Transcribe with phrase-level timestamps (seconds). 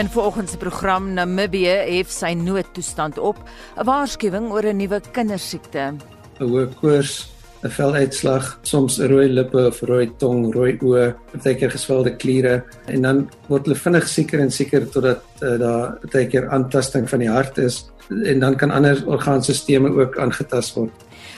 [0.00, 3.36] In vanoggend se program Namibië hef sy noodtoestand op,
[3.76, 5.92] 'n waarskuwing oor 'n nuwe kindersiekte.
[5.92, 6.00] 'n
[6.38, 7.28] Hoë koors,
[7.62, 13.28] 'n veluitslag, soms rooi lippe of rooi tong, rooi oë, partykeer geswelde kliere en dan
[13.48, 17.90] word hulle vinnig sieker en sieker totdat uh, daar partykeer aantasting van die hart is
[18.24, 20.92] en dan kan ander orgaanstelsels ook aangetast word.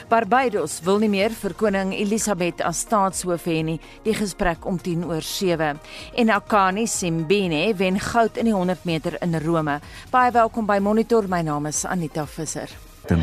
[0.09, 5.05] Barbados wil nie meer vir koning Elisabeth as staatshoof hê nie, die gesprek om 10
[5.09, 5.79] oor 7.
[6.19, 9.79] En Akani Simbine wen goud in die 100 meter in Rome.
[10.11, 11.27] Baie welkom by Monitor.
[11.27, 12.69] My naam is Anita Visser.
[13.07, 13.21] Tim.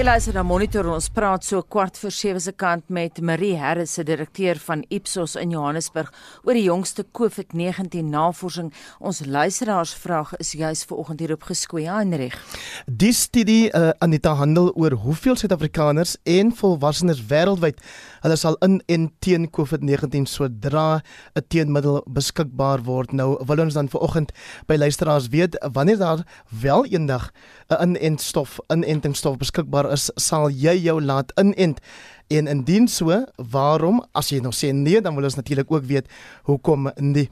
[0.00, 4.02] Luister na Monitor ons praat so kwart voor 7 se kant met Marie Harris se
[4.02, 6.08] direkteur van Ipsos in Johannesburg
[6.46, 8.70] oor die jongste COVID-19 navorsing.
[8.98, 12.38] Ons luisteraarsvraag is juis vanoggend hier op geskoei Heinrich.
[12.86, 17.84] Die studie uh, Anita handel oor hoeveel Suid-Afrikaners en volwassenes wêreldwyd
[18.20, 21.02] hulle sal in en teen COVID-19 sodra
[21.34, 23.12] 'n teenmiddel beskikbaar word.
[23.12, 24.32] Nou wil ons dan vanoggend
[24.66, 26.26] by luisteraars weet wanneer daar
[26.60, 27.32] wel eendag
[27.68, 31.80] 'n inentstof, inentingsstof beskikbaar is, sal jy jou laat inent.
[32.28, 34.04] En indien so, waarom?
[34.12, 36.06] As jy nog sê nee, dan wil ons natuurlik ook weet
[36.42, 37.28] hoekom nie.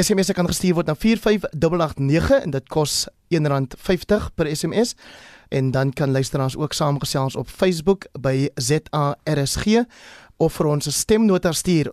[0.00, 4.94] SMS kan gestuur word na 45889 en dit kos R1.50 per SMS
[5.48, 9.66] en dan kan luisteraars ook saamgesels op Facebook by ZARSG
[10.36, 11.92] of vir ons 'n stemnota stuur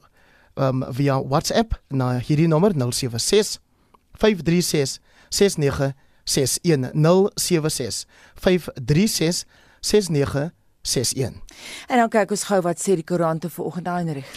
[0.55, 3.59] um, via WhatsApp na hierdie nommer 076
[4.13, 9.45] 536 6961 536
[9.79, 10.51] 6961
[10.87, 11.35] 61.
[11.87, 14.29] En dan kyk ons gou wat sê die koerante vanoggend Heinrich.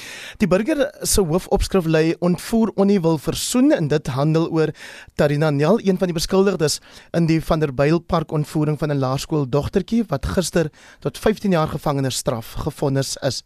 [0.42, 4.74] Die burger se hoofopskrif lê ontvoer onie wil versoen en dit handel oor
[5.14, 6.80] Tarina Nel, een van die beskuldigdes
[7.16, 10.70] in die Vanderbijlpark ontvoering van 'n laerskool dogtertjie wat gister
[11.00, 13.42] tot 15 jaar gevangenisstraf gevonnis is.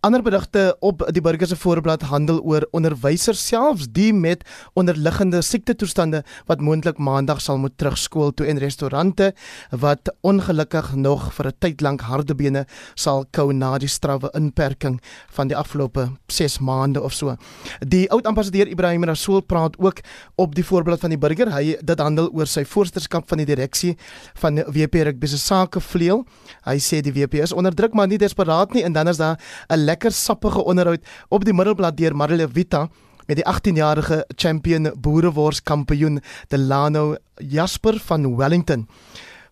[0.00, 6.22] Ander berigte op die burger se voorblad handel oor onderwysers selfs die met onderliggende siektetoestande
[6.48, 9.34] wat moontlik maandag sal moet terugskool toe en restaurante
[9.82, 15.48] wat ongelukkig nog vir 'n tyd lank hardebene sal kou na die strawwe inperking van
[15.48, 17.36] die afgelope 6 maande of so.
[17.78, 20.00] Die oud ambassadeur Ibrahim Rasool praat ook
[20.36, 21.52] op die voorblad van die burger.
[21.52, 23.98] Hy dit handel oor sy voorsitterskap van die direksie
[24.34, 26.24] van WP Rugby se sake vleuel.
[26.64, 29.36] Hy sê die WP is onder druk maar nie desperaat nie en dan is daar
[29.68, 32.86] 'n lekker sappige onderhoud op die middelblad deur Marile Vita
[33.30, 36.20] met die 18-jarige champion boerewors kampioen
[36.50, 38.86] Delano Jasper van Wellington.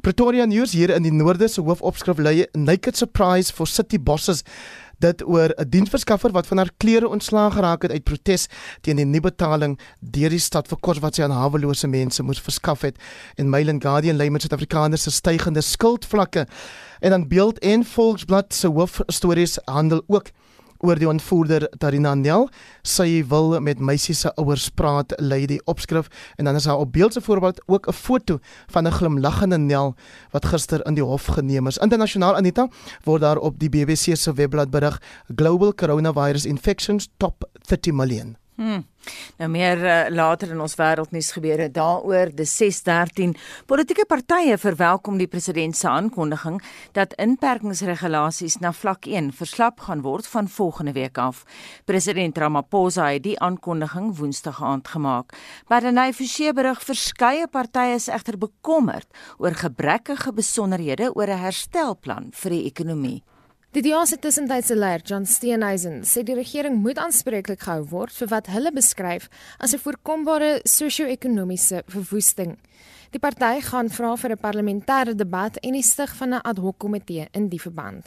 [0.03, 4.44] Pretoria News hier in die noorde se hoofopskrif lê naked surprise for city bosses
[5.03, 8.47] dit oor 'n diensverskaffer wat van haar klere ontslaag geraak het uit protes
[8.82, 12.41] teen die nuwe betaling deur die stad vir kos wat sy aan hawelose mense moes
[12.41, 12.97] verskaf het
[13.37, 16.47] en Mail and Guardian lê met Suid-Afrikaners se stygende skuldvlakke
[17.00, 20.31] en dan beeld en Volksblad se hoofstories handel ook
[20.78, 22.48] oor die ontvoerder Tarina Nel.
[22.86, 26.92] Sy wil met meisie se ouers praat, lei die opskrif en dan is daar op
[26.92, 28.38] beeld se voorbeeld ook 'n foto
[28.70, 29.94] van 'n glimlaggende Nel
[30.31, 31.78] wat gister in die hof geneem is.
[31.78, 32.69] Internasionaal Anita
[33.04, 35.03] word daar op die BBC se webblad berig
[35.36, 38.36] Global Coronavirus Infections Top 30 Million.
[38.58, 38.80] Hmm.
[39.38, 43.36] Nou meer uh, later in ons wêreldnuus gebeure daaroor die 613
[43.70, 46.58] politieke partye verwelkom die president se aankondiging
[46.98, 51.44] dat inperkingsregulasies na vlak 1 verslap gaan word van volgende week af.
[51.86, 55.38] President Ramaphosa het die aankondiging Woensdag aand gemaak.
[55.68, 59.06] Maar in 'n verseëberig verskeie partye is egter bekommerd
[59.38, 63.22] oor gebrekkige besonderhede oor 'n herstelplan vir die ekonomie.
[63.76, 68.30] Die DA se tussentydse leier, John Steenhuisen, sê die regering moet aanspreeklik gehou word vir
[68.30, 69.26] wat hulle beskryf
[69.60, 72.56] as 'n voorkombare sosio-ekonomiese verwoesting.
[73.12, 76.78] Die party gaan vra vir 'n parlementêre debat en die stig van 'n ad hoc
[76.78, 78.06] komitee in die verband.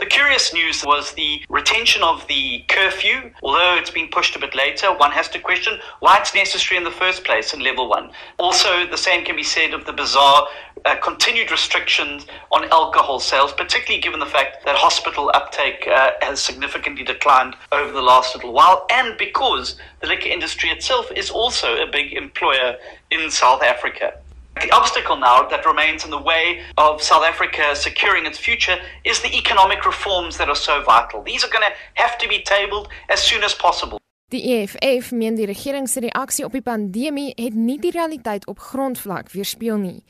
[0.00, 3.32] The curious news was the retention of the curfew.
[3.42, 6.84] Although it's been pushed a bit later, one has to question why it's necessary in
[6.84, 8.10] the first place in level one.
[8.38, 10.48] Also, the same can be said of the bizarre
[10.86, 16.40] uh, continued restrictions on alcohol sales, particularly given the fact that hospital uptake uh, has
[16.40, 21.76] significantly declined over the last little while, and because the liquor industry itself is also
[21.76, 22.78] a big employer
[23.10, 24.14] in South Africa.
[24.56, 29.20] The obstacle now that remains in the way of South Africa securing its future is
[29.20, 31.22] the economic reforms that are so vital.
[31.22, 34.00] These are going to have to be tabled as soon as possible.
[34.30, 38.60] Die EFF meen die regering se reaksie op die pandemie het nie die realiteit op
[38.62, 40.04] grondvlak weerspieël nie.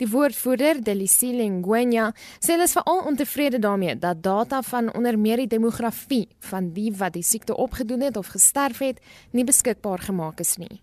[0.00, 2.06] Die woordvoerder, Delisile Ngwenya,
[2.40, 6.88] sê hulle is veral ontevrede daarmee dat data van onder meer die demografie van die
[6.96, 9.04] wat die siekte opgedoen het of gesterf het,
[9.36, 10.80] nie beskikbaar gemaak is nie.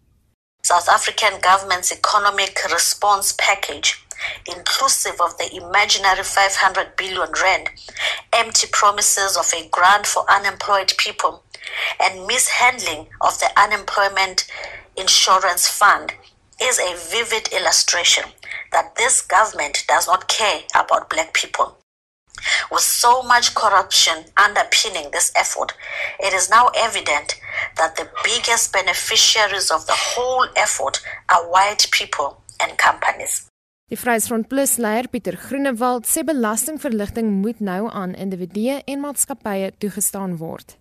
[0.66, 4.02] South African government's economic response package,
[4.48, 7.70] inclusive of the imaginary 500 billion rand,
[8.32, 11.44] empty promises of a grant for unemployed people,
[12.02, 14.50] and mishandling of the unemployment
[14.96, 16.14] insurance fund
[16.62, 18.24] is a vivid illustration
[18.72, 21.78] that this government does not care about black people.
[22.72, 25.74] With so much corruption underpinning this effort,
[26.20, 27.40] it is now evident
[27.78, 33.48] that the biggest beneficiaries of the whole effort are white people and companies.
[33.90, 40.38] Die Vryheidsfront Plus leier Pieter Groenewald sê belastingverligting moet nou aan individue en maatskappye toegestaan
[40.40, 40.78] word.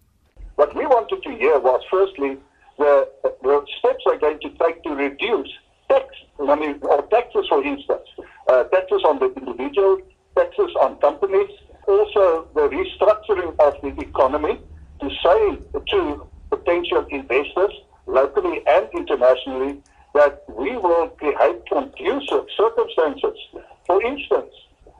[0.56, 2.38] What we wanted to hear was firstly
[2.78, 3.08] the,
[3.42, 5.50] the steps are going to take to reduce
[5.88, 6.06] tax
[6.38, 8.08] money or taxes for instance,
[8.48, 9.98] uh, taxes on the individual,
[10.36, 11.50] taxes on companies,
[11.86, 14.60] also the restructuring of the economy
[15.00, 15.58] to say
[15.90, 17.72] to potential investors
[18.06, 19.80] locally and internationally
[20.14, 23.38] that we will create conducive circumstances.
[23.86, 24.52] For instance,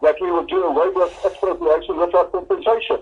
[0.03, 2.99] that we will do away with expropriation without compensation.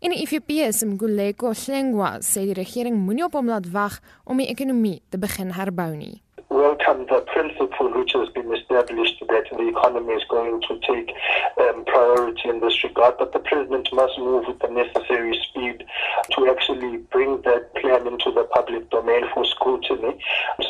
[0.00, 4.40] In die IFP se Mguleko Hlengwa sê die regering moenie op hom laat wag om
[4.40, 6.22] die ekonomie te begin herbou nie.
[6.50, 11.14] Welcome the principle which has been established that the economy is going to take
[11.62, 15.84] um, priority in this regard, but the president must move with the necessary speed
[16.30, 20.18] to actually bring that plan into the public domain for scrutiny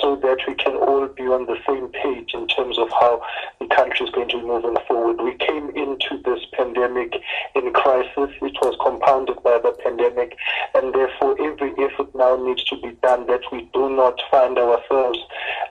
[0.01, 3.23] so that we can all be on the same page in terms of how
[3.59, 5.21] the country is going to be moving forward.
[5.21, 7.15] We came into this pandemic
[7.55, 10.37] in crisis, it was compounded by the pandemic,
[10.75, 11.70] and therefore every
[12.21, 15.19] now needs to be done that we do not find ourselves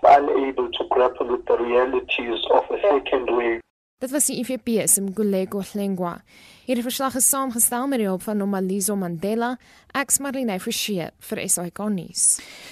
[0.03, 3.61] unable to grapple with the realities of a second wave.
[4.01, 6.21] Dit was die IFP se Mguleko Hlengwa.
[6.69, 9.55] Hierdie verslag is saamgestel met die hulp van Nomalizo Mandela,
[9.97, 12.25] ek's Marlene Forsie vir SAK nuus.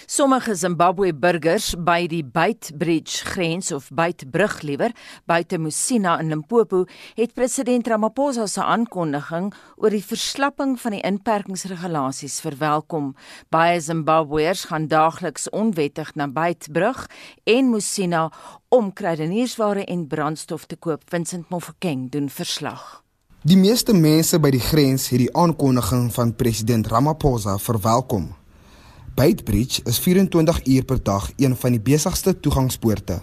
[0.06, 4.94] Sommige Zimbabwe burgers by die Beitbridge grens of Beitbrug liewer,
[5.26, 6.84] buite Musina in Limpopo,
[7.18, 9.50] het president Ramaphosa se aankondiging
[9.82, 13.16] oor die verslapping van die inperkingsregulasies verwelkom.
[13.50, 17.08] Baie Zimbabweërs gaan daagliks onwettig na Beitbrug
[17.50, 18.28] en Musina
[18.70, 21.10] om kruideniersware en brandstof te koop.
[21.10, 23.07] Vincent Mofokeng doen verslag.
[23.48, 28.26] Die meeste mense by die grens het die aankondiging van president Ramaphosa verwelkom.
[29.16, 33.22] Beitbridge is 24 uur per dag een van die besigste toegangspoorte.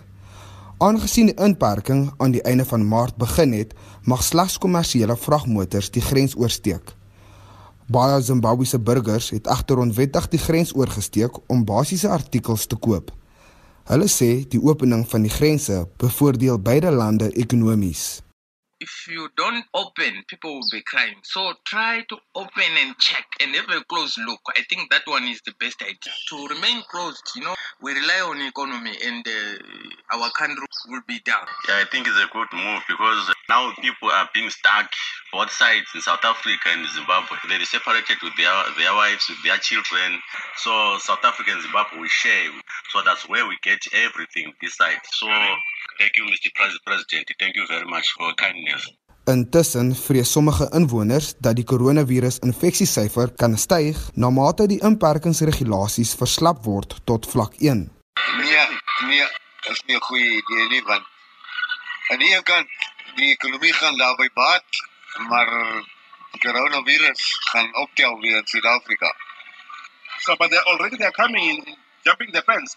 [0.81, 3.77] Aangesien die inperking aan die einde van Maart begin het,
[4.09, 6.97] mag slegs kommersiële vragmotors die grens oorsteek.
[7.93, 13.13] Baie Zimbabwese burgers het agter onwettig die grens oorgesteek om basiese artikels te koop.
[13.93, 18.23] Hulle sê die opening van die grense bevoordeel beide lande ekonomies.
[18.81, 21.17] If you don't open, people will be crying.
[21.23, 24.41] So try to open and check and have a close look.
[24.57, 26.13] I think that one is the best idea.
[26.31, 31.21] To remain closed, you know, we rely on economy and uh, our country will be
[31.25, 31.47] down.
[31.69, 34.91] Yeah, I think it's a good move because now people are being stuck
[35.33, 37.37] both sides in South Africa and Zimbabwe.
[37.49, 40.21] They're separated with their, their wives, with their children.
[40.57, 42.51] So South Africa and Zimbabwe we share.
[42.91, 45.01] So that's where we get everything this side.
[45.13, 45.27] So
[45.99, 46.51] thank you, Mr.
[46.85, 47.27] President.
[47.39, 48.93] Thank you very much for kindness.
[49.25, 56.61] Intussen vrees sommige inwoners dat die koronavirus infeksiesyfer kan styg na mate die inperkingsregulasies verslap
[56.65, 57.87] word tot vlak 1.
[58.37, 58.67] Nee,
[59.09, 59.25] nee,
[59.65, 61.07] dit is nie 'n goeie idee nie want
[62.11, 62.69] aan die een kant
[63.17, 64.69] die ekonomie gaan daarby baat,
[65.29, 65.49] maar
[66.33, 69.15] die koronavirus gaan optel weer in Suid-Afrika.
[70.19, 72.77] So but they already they're coming in jumping the fence.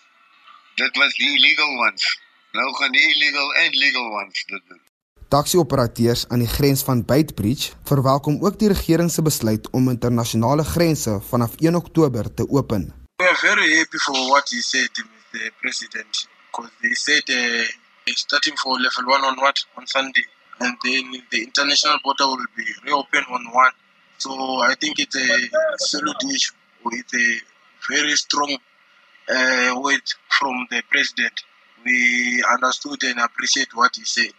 [0.75, 2.19] Dit was die illegal ones.
[2.51, 4.81] Nou gaan die illegal and legal ones dit doen.
[5.27, 11.19] Taxi-operateurs aan die grens van Beitbridge verwelkom ook die regering se besluit om internasionale grense
[11.29, 12.93] vanaf 1 Oktober te open.
[13.17, 14.89] We are very happy for what he said,
[15.31, 17.67] the president, because they said uh,
[18.15, 20.25] starting for level one on what on Sunday,
[20.59, 23.73] and then the international border will be reopened on one.
[24.17, 27.41] So I think it's a salute issue with a
[27.89, 28.57] very strong
[29.29, 31.43] uh, word from the president.
[31.87, 31.99] We
[32.55, 34.37] understood and appreciate what he said.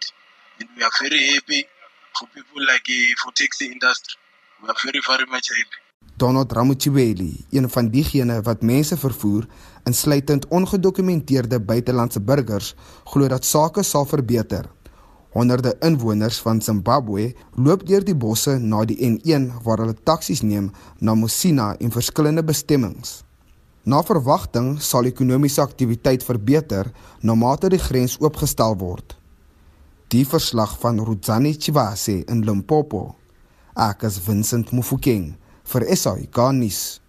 [0.59, 1.61] and we are very happy
[2.15, 4.15] for people like uh, for taxi industry.
[4.61, 5.79] We are very very much happy.
[6.19, 9.45] Donald Ramuchibeli, een van diegene wat mense vervoer,
[9.83, 14.67] insluitend ongedokumenteerde buitelandse burgers, glo dat sake sal verbeter.
[15.31, 20.71] Honderde inwoners van Zimbabwe loop deur die bosse na die N1 waar hulle taksies neem
[20.99, 23.21] na Musina en verskillende bestemmings.
[23.89, 26.91] Na verwagting sal ekonomiese aktiwiteit verbeter
[27.25, 29.15] na mate die grens oopgestel word.
[30.13, 33.15] Die verslag van Rudzani Chivase in Limpopo.
[33.73, 35.31] Ek is Vincent Mufokeng
[35.71, 36.99] vir SAI Garnis.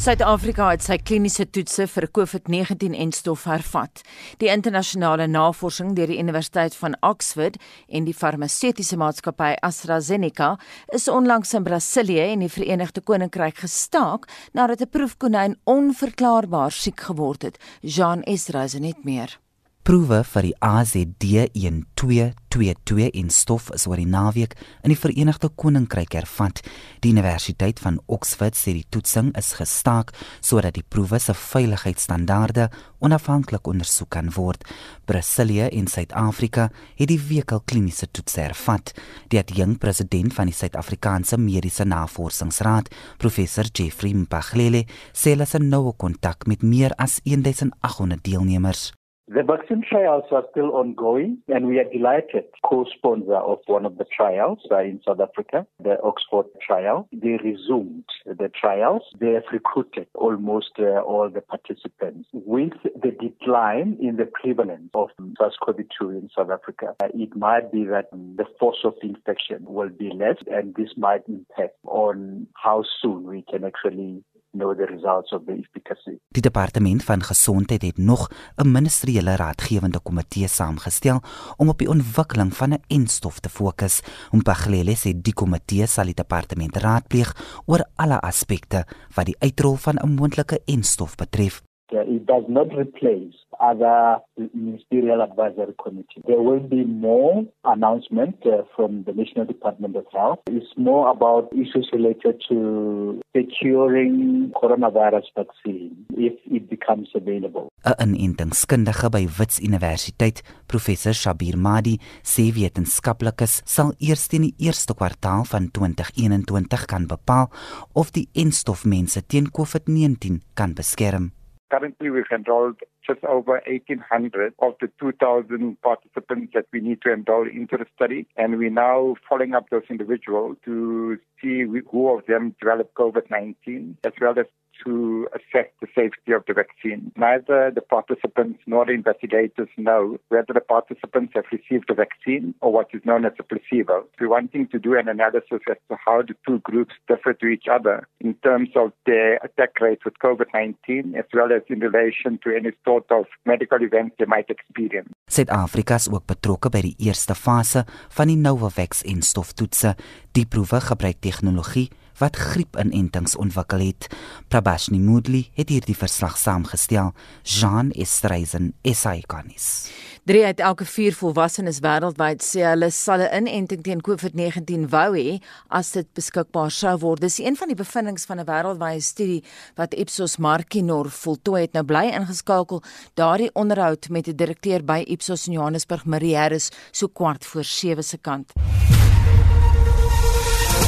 [0.00, 4.00] Suid-Afrika het sy kliniese toetse vir COVID-19-enstof hervat.
[4.40, 7.58] Die internasionale navorsing deur die Universiteit van Oxford
[7.92, 10.54] en die farmaseutiese maatskappy AstraZeneca
[10.96, 14.24] is onlangs in Brasilië en die Verenigde Koninkryk gestaak
[14.56, 17.60] nadat 'n proefkonyn onverklaarbaar siek geword het.
[17.82, 19.36] Jean Esra is net meer.
[19.80, 24.52] Proewe vir die AZD1222 in stof is oor die naweek
[24.84, 26.60] in die Verenigde Koninkryk hervat.
[27.00, 30.12] Die Universiteit van Oxford sê die toetsing is gestaak
[30.44, 32.68] sodat die proewe se veiligheidsstandaarde
[33.00, 34.60] onafhanklik ondersoek kan word.
[35.08, 36.68] Brasilië en Suid-Afrika
[37.00, 38.92] het die week al kliniese toetse hervat.
[39.32, 44.84] Die adjunk president van die Suid-Afrikaanse Mediese Navorsingsraad, professor Jeffrey Mphaglele,
[45.16, 48.92] sê hulle is in noue kontak met meer as 1800 deelnemers.
[49.32, 52.46] The vaccine trials are still ongoing, and we are delighted.
[52.64, 58.50] Co-sponsor of one of the trials in South Africa, the Oxford trial, they resumed the
[58.60, 59.02] trials.
[59.20, 62.28] They have recruited almost uh, all the participants.
[62.32, 67.84] With the decline in the prevalence of SARS-CoV-2 in South Africa, uh, it might be
[67.84, 73.22] that the force of infection will be less, and this might impact on how soon
[73.22, 76.18] we can actually know the results of the efficacy.
[76.28, 81.20] Die departement van gesondheid het nog 'n ministeriële raadgewende komitee saamgestel
[81.56, 84.00] om op die ontwikkeling van 'n enstof te fokus.
[84.30, 89.76] Om Paglele sê die komitee sal die departement raadpleeg oor alle aspekte wat die uitrol
[89.76, 91.62] van 'n moontlike enstof betref.
[91.92, 94.18] It does not replace other
[94.54, 96.22] ministerial advisory committee.
[96.26, 100.40] There will be more announcement uh, from the National Department of Health.
[100.46, 107.68] It's more about issues related to securing coronavirus vaccine if it becomes available.
[107.84, 114.94] 'n Inentingskundige by Wits Universiteit, professor Shabir Madi, sê wetenskaplikes sal eers in die eerste
[114.94, 117.50] kwartaal van 2021 kan bepaal
[117.92, 121.32] of die enstof mense teen COVID-19 kan beskerm.
[121.70, 127.48] Currently, we've enrolled just over 1,800 of the 2,000 participants that we need to enroll
[127.48, 128.26] into the study.
[128.36, 134.12] And we're now following up those individuals to see who of them developed COVID-19, as
[134.20, 134.46] well as
[134.84, 137.12] to assess the safety of the vaccine.
[137.16, 142.72] Neither the participants nor the investigators know whether the participants have received the vaccine or
[142.72, 144.06] what is known as a placebo.
[144.20, 147.66] We're wanting to do an analysis as to how the two groups differ to each
[147.70, 152.56] other in terms of their attack rates with COVID-19 as well as in relation to
[152.56, 155.08] any sort of medical events they might experience.
[155.30, 157.84] Suid-Afrika is ook betrokke by die eerste fase
[158.16, 159.94] van die Novavax en stoftoetse.
[160.34, 161.88] Die proewe gebruik tegnologie
[162.20, 164.06] wat griepinentings ontwikkel het.
[164.48, 167.14] Prabashni Moodley het hierdie verslag saamgestel.
[167.42, 169.90] Jean Estreisen, SAICanis.
[170.28, 175.40] 3 uit elke 4 volwassenes wêreldwyd sê hulle sal 'n inenting teen COVID-19 wou hê
[175.68, 177.20] as dit beskikbaar sou word.
[177.20, 179.42] Dis een van die bevindinge van 'n wêreldwye studie
[179.76, 181.72] wat Ipsos Markinor voltooi het.
[181.72, 182.82] Nou bly ingeskakel
[183.14, 188.04] daardie onderhoud met 'n direkteur by Ipsos in Johannesburg, Marie Harris, so kwart voor 7
[188.04, 188.52] se kant.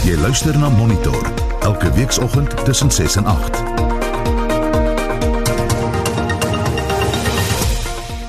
[0.03, 1.29] Jy luister na Monitor
[1.63, 3.63] elke weekoggend tussen 6 en 8.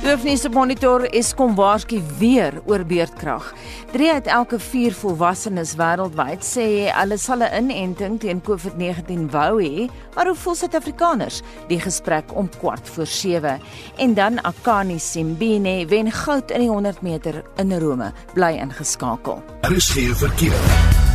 [0.03, 3.47] Hoofnuus op Monitor is kom waarsku weer oor beerdkrag.
[3.91, 9.89] 3 uit elke 4 volwassenes wêreldwyd sê hulle sal 'n inenting teen COVID-19 wou hê,
[10.15, 11.41] maar hoe voel Suid-Afrikaners?
[11.67, 13.59] Die gesprek om kwart voor 7.
[13.97, 19.41] En dan Akani Simbine wen goud in die 100 meter in Rome, bly ingeskakel.
[19.61, 21.12] Daar is geen verkeer.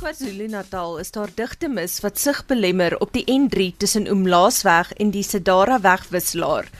[0.00, 5.22] KwaZulu-Natal is daar digte mis wat sig belemmer op die N3 tussen Umlaasweg en die
[5.22, 6.70] Sedara wegwisselaar.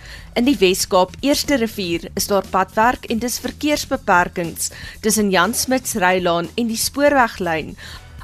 [0.40, 4.70] In die Wes-Kaap, Eerste Rivier, is daar padwerk en dis verkeersbeperkings
[5.04, 7.74] tussen Jan Smuts Rylaan en die spoorweglyn,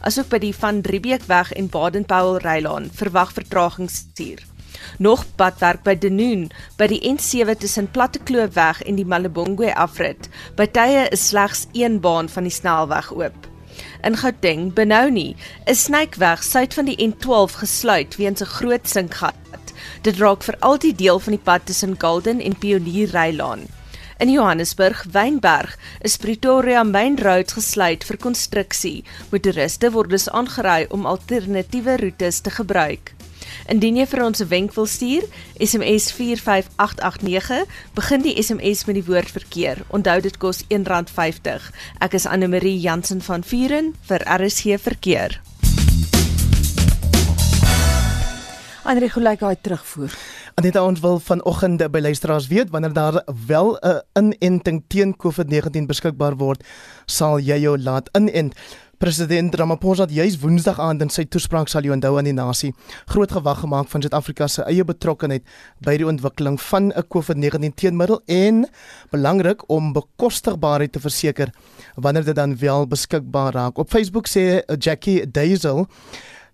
[0.00, 4.40] asook by die Van Riebeekweg en Baden-Powell Rylaan verwag vertragings hier.
[4.96, 6.46] Nog padwerk by Denoon
[6.80, 10.30] by die N7 tussen Plattekloopweg en die Malebongwe afrit.
[10.56, 13.55] By tye is slegs een baan van die snelweg oop.
[14.02, 19.72] In Gauteng, Benoni, is Snykeweg suid van die N12 gesluit weens 'n groot sinkgat.
[20.02, 23.66] Dit raak veral die deel van die pad tussen Golden en Pionier Rylaan.
[24.18, 29.04] In Johannesburg, Wynberg, is Pretoria Main Road gesluit vir konstruksie.
[29.30, 33.15] Motoriste word dus aangery om alternatiewe roetes te gebruik.
[33.68, 35.24] Indien jy vir ons 'n wenk wil stuur,
[35.58, 39.76] SMS 45889, begin die SMS met die woord verkeer.
[39.88, 41.72] Onthou dit kos R1.50.
[41.98, 45.40] Ek is Anne Marie Jansen van Vuren vir RSG verkeer.
[48.86, 50.12] Andre Gelyke terugvoer.
[50.56, 56.36] Aneta ons wil vanoggend by luisteraars weet wanneer daar wel 'n inenting teen COVID-19 beskikbaar
[56.36, 56.64] word,
[57.06, 58.54] sal jy jou laat inent.
[58.98, 62.70] President Ramaphosa het juis Woensdag aand in sy toespraak sal jy onthou aan die nasie
[63.12, 65.44] groot gewag gemaak van Suid-Afrika se eie betrokkeheid
[65.84, 68.64] by die ontwikkeling van 'n COVID-19 teenmiddel en
[69.12, 71.52] belangrik om bekostigbaarheid te verseker
[71.96, 73.78] wanneer dit dan wel beskikbaar raak.
[73.78, 75.86] Op Facebook sê Jackie Daisel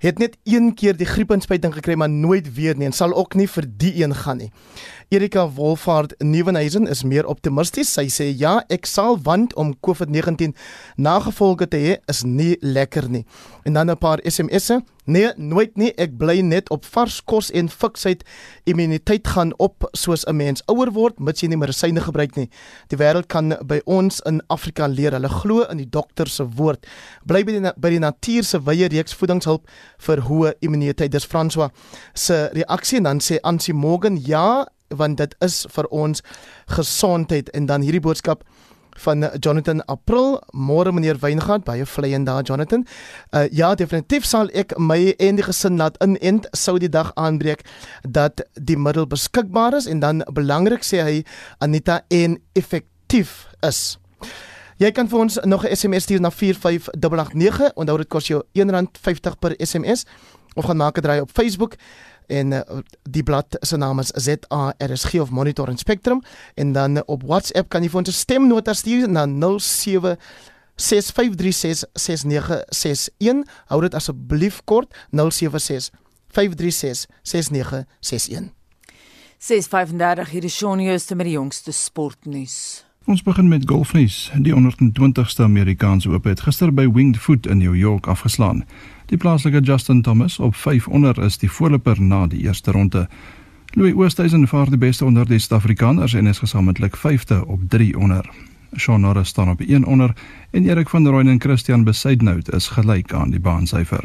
[0.02, 3.47] het net een keer die griepinspuiting gekry maar nooit weer nie en sal ook nie
[3.47, 4.50] vir die een gaan nie.
[5.12, 7.92] Erika Wolfhard Nieuwenhuizen is meer optimisties.
[7.92, 10.56] Sy sê ja, ek sal want om COVID-19
[10.97, 13.25] nagevolge te hê is nie lekker nie.
[13.64, 14.82] En dan 'n paar SMS'e.
[15.04, 15.90] Nee, nooit nie.
[15.99, 18.23] Ek bly net op vars kos en fiksheid.
[18.71, 22.49] Immuniteit gaan op soos 'n mens ouer word, mits jy nie medisyne gebruik nie.
[22.88, 25.12] Die wêreld kan by ons in Afrika leer.
[25.12, 26.87] Hulle glo in die dokter se woord.
[27.26, 29.66] Bly by die by die natuur se wye reeks voedingshulp
[29.99, 31.11] vir hoë immuniteit.
[31.11, 31.71] Dis François
[32.14, 36.23] se reaksie en dan sê Ansie Morgan ja, want dit is vir ons
[36.66, 38.44] gesondheid en dan hierdie boodskap
[39.02, 42.87] van Jonathan April, môre meneer Weingart, baie vlei en daar Jonathan.
[43.30, 47.64] Uh ja, definitief sal ek my en die gesin laat inent sou die dag aanbreek
[48.09, 51.18] dat die middel beskikbaar is en dan belangrik sê hy
[51.59, 53.99] Anita en effektief is.
[54.82, 57.73] Jy kan vir ons nog 'n SMS stuur na 45889.
[57.75, 60.04] Onthou dit kos jou R1.50 per SMS
[60.54, 61.75] of gaan maak 'n draai op Facebook
[62.26, 62.61] en uh,
[63.11, 66.23] die blad se naam is ZARSG of Monitor en Spectrum
[66.55, 69.26] en dan uh, op WhatsApp kan jy vir ons 'n stemnota stuur na
[69.59, 70.17] 07
[70.76, 75.91] 65366961 hou dit asseblief kort 076
[76.33, 78.52] 5366961
[79.38, 84.31] 635 hier is Shaun Jooste met die jongste sportnuus Ons begin met golfnuus.
[84.38, 88.64] Die 120ste Amerikaanse Ope het gister by Winged Foot in New York afgeslaan.
[89.12, 93.09] Die plaaslike Justin Thomas op 5 onder is die voorloper na die eerste ronde.
[93.76, 98.31] Louis Oosthuizen vaar die beste onder die Suid-Afrikaners en is gesamentlik 5de op 3 onder.
[98.76, 100.14] Shaun Norris staan op 1 onder
[100.50, 104.04] en Erik van Rooyen en Christian Besaidnout is gelyk aan die baansyfer.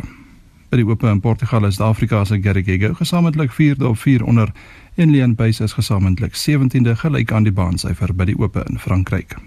[0.69, 4.51] By die Ope in Portugal is Suid-Afrika se Gary Gego gesamentlik 4de op 4 onder
[4.95, 9.37] en Leon Buys is gesamentlik 17de gelyk aan die baansyfer by die Ope in Frankryk.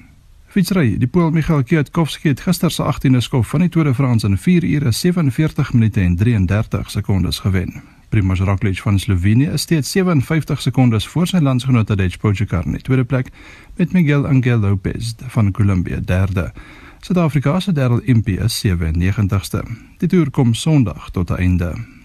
[0.51, 4.27] Fietsry, die Pool Michael Kwiatkowski het gister se 18de skof van die Tour de France
[4.27, 7.83] in 4 ure 47 minute en 33 sekondes gewen.
[8.09, 12.83] Primož Roglič van Slovenië is steeds 57 sekondes voor sy landsgenoot Tadej Pogačar in die
[12.83, 13.31] tweede plek
[13.77, 16.51] met Miguel Angel Lopez van Colombia derde.
[17.01, 19.63] Suid-Afrika se Darryl Impey is 97ste.
[20.03, 22.00] Die toer kom Sondag tot 'n einde.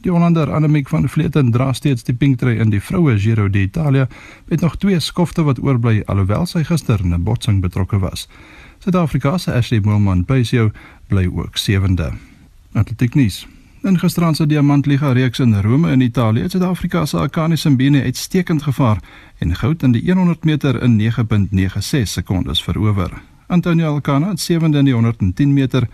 [0.00, 4.06] Die Hollander Annemiek van Vleuten dra steeds die pinktrui in die vroue Giro d'Italia
[4.48, 8.28] met nog twee skofte wat oorbly alhoewel sy gister in 'n botsing betrokke was.
[8.78, 10.70] Suid-Afrika se Ashley Moolman-Paisio
[11.08, 12.12] bly ook sewende.
[12.72, 13.46] Atletiek nuus.
[13.82, 18.62] In gisterand se Diamantliga reeks in Rome in Italië het Suid-Afrika se Akani Simbine uitstekend
[18.62, 18.98] gevaar
[19.38, 23.22] en goud in die 100 meter in 9.96 sekondes verower.
[23.46, 25.88] Antonio Alcana het sewende in die 110 meter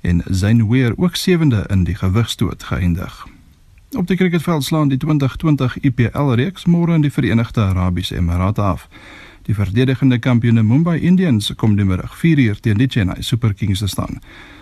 [0.00, 3.26] en Zayn Weir ook sewende in die gewigstoot geëindig.
[3.96, 8.88] Op die cricketveld slaan die 2020 IPL reeks môre in die Verenigde Arabiese Emirate af.
[9.42, 13.86] Die verdedigende kampioene Mumbai Indians kom die middag 4uur teen die Chennai Super Kings te
[13.86, 14.20] staan.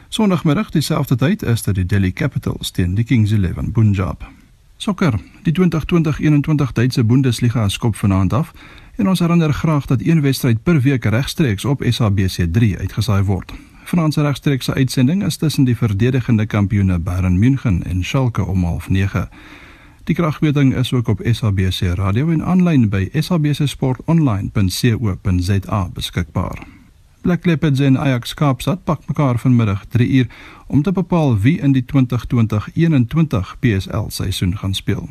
[0.09, 4.31] Sondagmiddag dieselfde tyd is dit die Delhi Capitals teen die Kings 11 Punjab.
[4.77, 8.53] Sokker, die 2020-21 Duitse Bundesliga skop vanaand af
[8.97, 13.53] en ons herinner graag dat een wedstryd per week regstreeks op SABC3 uitgesaai word.
[13.87, 19.29] Franse regstreekse uitsending is tussen die verdedigende kampioene Bayern München en Schalke om 09:30.
[20.05, 26.59] Die kragmeting is ook op SABC Radio en aanlyn by sabcsportonline.co.za beskikbaar.
[27.21, 30.27] Black Leopards en Ajax Kaapstad pak mekaar vanmiddag 3 uur
[30.67, 31.87] om te bepaal wie in die 2020-21
[33.61, 35.09] PSL seisoen gaan speel.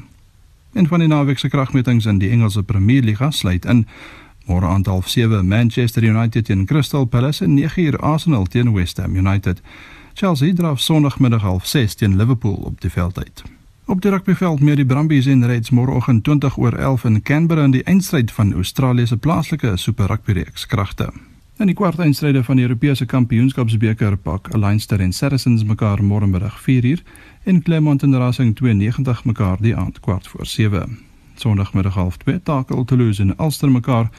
[0.74, 3.88] En van die naweek se kragmetings in die Engelse Premier Liga sluit in
[4.46, 9.16] Môre aand half 7 Manchester United teen Crystal Palace en 9uur Arsenal teen West Ham
[9.16, 9.62] United.
[10.14, 13.44] Chelsea draf Sondagmiddag half 6 teen Liverpool op die veld uit.
[13.86, 17.72] Op die rugbyveld meer die Brumbies en Reds môreoggend 20 oor 11 in Canberra in
[17.72, 21.10] die eindstryd van Australië se plaaslike Super Rugby reeks kragte.
[21.58, 27.02] In die kwart eindstryde van die Europese Kampioenskapsbeker pak Leinster en Saracens mekaar môremiddag 4uur
[27.44, 30.98] en Clermont en Racing 92 mekaar die aand kwart voor 7.
[31.40, 34.10] Sondagmiddag half 2 takel Toulouse en Ulster mekaar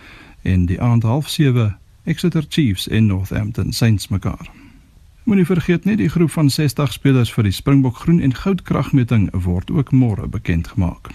[0.43, 4.51] en die aand half 7 Exeter Chiefs en Northampton Saints mekaar.
[5.25, 9.25] Moenie vergeet nie die groep van 60 spelers vir die Springbok groen en goud kragmeting
[9.35, 11.11] word ook môre bekend gemaak.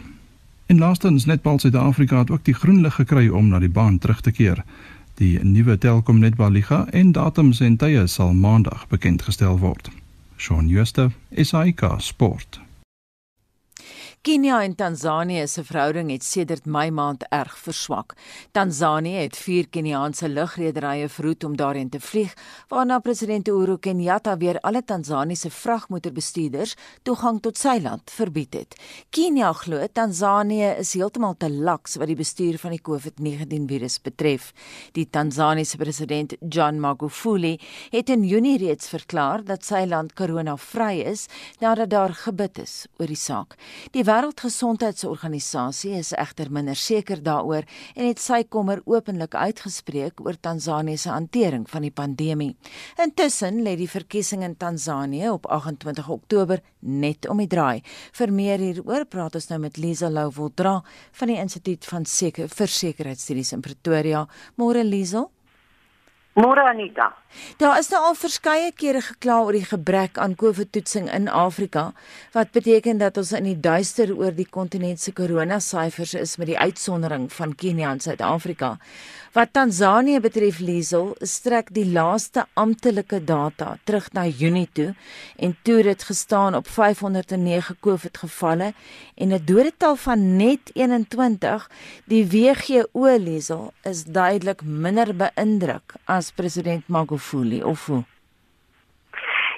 [0.65, 4.21] En laastens Netball Suid-Afrika het ook die groen lig gekry om na die baan terug
[4.21, 4.63] te keer.
[5.15, 9.91] Die nuwe Telkom Netball Liga en datums en tye sal maandag bekend gestel word.
[10.37, 12.59] Shaun Schuster, SAK Sport.
[14.21, 18.13] Kenia en Tansanië se verhouding het sedert Mei maand erg verswak.
[18.53, 22.35] Tansanië het vier Keniaanse lugrederye verhoed om daarin te vlieg,
[22.69, 28.77] waarna president Uhuru Kenyatta weer alle Tansaniese vragmotorbestuurders toegang tot sy land verbied het.
[29.09, 34.51] Kenia glo Tansanië is heeltemal te laks wat die bestuur van die COVID-19 virus betref.
[34.93, 37.55] Die Tansaniese president John Magufuli
[37.89, 41.25] het in Junie reeds verklaar dat sy land korona-vry is
[41.57, 43.57] nadat daar gebid is oor die saak.
[43.97, 47.63] Die Wêreldgesondheidsorganisasie is egter minder seker daaroor
[47.95, 52.49] en het sy kommer openlik uitgespreek oor Tansanië se hantering van die pandemie.
[52.99, 57.87] Intussen lê die verkiesing in Tansanië op 28 Oktober net om die draai.
[58.19, 60.81] Vir meer hieroor praat ons nou met Lisa Louwodra
[61.21, 64.25] van die Instituut van Seker Versekeringsstudies in Pretoria.
[64.59, 65.23] Môre Lisa.
[66.35, 67.13] Môre Anita.
[67.57, 71.91] Daar is nou al verskeie kere gekla oor die gebrek aan COVID-toetsing in Afrika,
[72.33, 76.57] wat beteken dat ons in die duister oor die kontinent se koronasyfers is met die
[76.57, 78.77] uitsondering van Kenia en Suid-Afrika.
[79.31, 84.89] Wat Tansanië betref, Liesel, strek die laaste amptelike data terug na Junie toe
[85.39, 88.73] en toe dit gestaan op 509 COVID gevalle
[89.15, 91.69] en 'n dodetal van net 21.
[92.05, 97.20] Die WGO Liesel is duidelik minder beïndruk as president Magufuli
[97.63, 98.03] of hoe?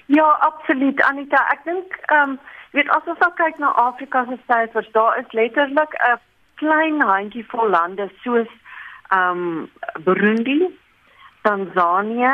[0.05, 1.47] Ja, absoluut Anita.
[1.51, 2.39] Ek dink ehm um,
[2.71, 6.19] weet as ons nou kyk na Afrika se syfers, daar is letterlik 'n
[6.55, 8.49] klein handjievol lande soos
[9.13, 9.69] um
[10.03, 10.59] Burundi,
[11.41, 12.33] Tanzanië,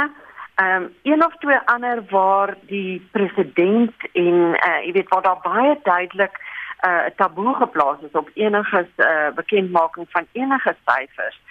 [0.64, 4.38] um een of twee ander waar die president en
[4.68, 9.30] uh, jy weet waar daar baie duidelik 'n uh, taboe geplaas is op enige uh,
[9.36, 11.42] bekendmaking van enige syfers.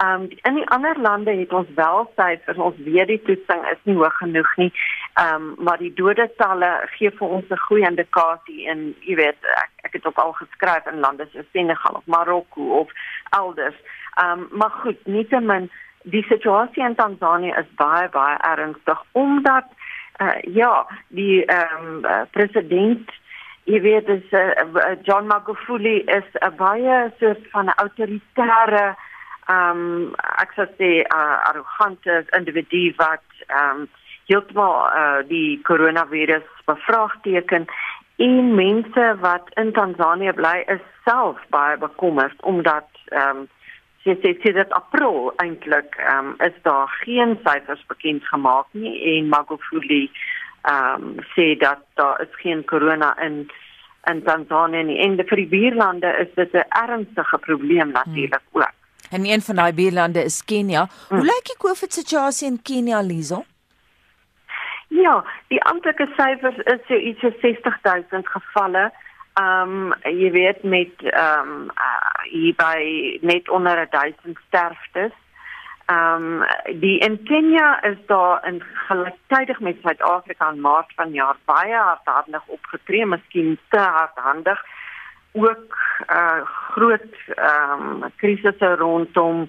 [0.00, 3.96] Um in die ander lande het ons wel syfers, ons weet die toetsing is nie
[3.96, 4.72] hoog genoeg nie.
[5.20, 9.92] Um maar die dodetalle gee vir ons 'n goeie indikasie en jy weet ek, ek
[9.92, 12.88] het ook al geskryf in lande soos Senegal of Marokko of
[13.30, 13.76] elders.
[14.16, 15.70] Ehm um, maar goed, nietemin
[16.02, 19.64] die situasie in Tansanië is baie baie ernstig omdat
[20.20, 23.10] uh, ja, die ehm um, uh, president
[23.64, 29.10] jy weet is uh, John Magufuli is 'n baie soort van 'n autoritaire ehm
[29.54, 30.12] um,
[30.42, 33.24] ek sou sê uh, arrogante individu wat
[33.62, 33.88] um,
[34.30, 37.66] heeltemal uh, die coronavirus bevraagteken
[38.26, 43.48] en mense wat in Tansanië bly is self baie bekommerd omdat ehm um,
[44.02, 49.28] sê sê dat april eintlik ehm um, is daar geen syfers bekend gemaak nie en
[49.34, 50.04] Magufuli
[50.62, 53.50] ehm um, sê dat daar is geen corona in
[54.10, 54.98] in Tanzanië nie.
[54.98, 58.62] En vir die buurlande is dit 'n ernstige probleem natuurlik hmm.
[58.62, 58.81] ook.
[59.10, 60.86] En een van daai buurlande is Kenia.
[61.08, 61.16] Hmm.
[61.18, 63.44] Hoe lyk die COVID situasie in Kenia, Lizo?
[64.88, 68.92] Ja, die amptelike syfers is so iets so 60000 gevalle.
[69.40, 71.70] Ehm um, jy weet met ehm um,
[72.28, 75.12] hier by net onder 1000 sterftes.
[75.86, 81.74] Ehm um, die in Kenia is daar in gelyktydig met Suid-Afrika in Maart vanjaar baie
[81.74, 84.64] hardhandig opgetree, miskien te hardhandig.
[85.32, 85.76] Ook
[86.10, 89.48] uh groot ehm um, krisisse rondom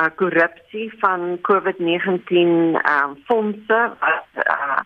[0.00, 4.80] uh korrupsie van COVID-19 ehm um, fondse wat uh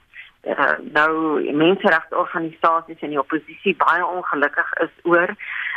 [0.47, 5.35] uh, nou menseregorganisasies en die oppositie baie ongelukkig is oor.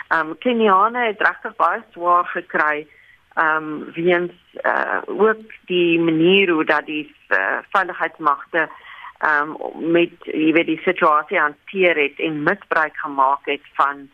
[0.07, 2.87] Ehm um, Keniane het regtig baie swaar gekry
[3.33, 4.33] ehm um, weens
[4.65, 8.69] uh, ook die manier hoe dat die uh, veiligheidsmagte
[9.17, 14.09] ehm um, met jy weet die situasie hanteer het en misbruik gemaak het van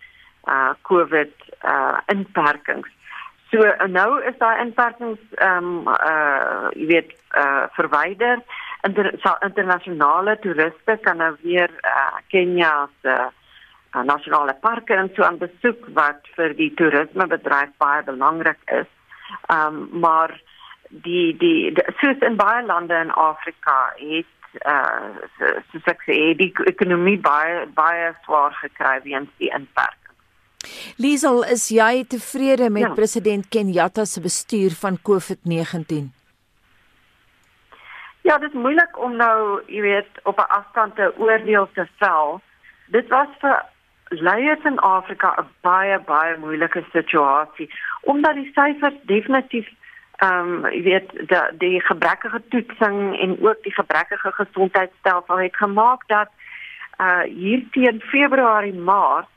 [0.47, 2.91] uh COVID uh inperkings.
[3.51, 8.41] So nou is daai inperkings ehm um, uh jy weet uh verwyder
[8.85, 15.39] inter, internasionale toeriste kan nou weer uh, Kenia se uh, nasionale parke en so aan
[15.41, 18.91] besoek wat vir die toerismebedryf baie belangrik is.
[19.49, 20.35] Ehm um, maar
[20.89, 24.31] die die, die soos in baie lande in Afrika het
[24.65, 30.04] uh soos ek sê die ekonomie baie baie swaar gekry weens die inperking.
[30.97, 32.93] Liesel, is jy tevrede met ja.
[32.93, 36.11] president Kenyatta se bestuur van COVID-19?
[38.21, 42.41] Ja, dit is moeilik om nou, jy weet, op 'n afstand te oordeel te vel.
[42.87, 43.65] Dit was vir
[44.09, 47.69] leiers in Afrika 'n baie baie moeilike situasie
[48.01, 49.67] omdat die syfers definitief
[50.15, 56.07] ehm um, jy weet die die gebrekkige toetsing en ook die gebrekkige gesondheidstelsel het gemaak
[56.07, 56.29] dat
[56.97, 59.34] uh hier teen Februarie Maart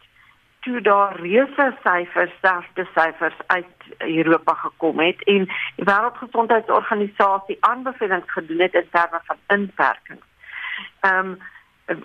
[0.69, 8.61] toe daar reuse syfers, sterfte syfers uit Europa gekom het en die Wêreldgesondheidsorganisasie aanbevelings gedoen
[8.61, 10.21] het in terme van inperking.
[11.01, 11.39] Ehm um,